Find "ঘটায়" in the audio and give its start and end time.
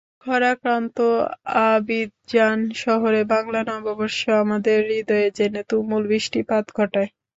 6.77-7.09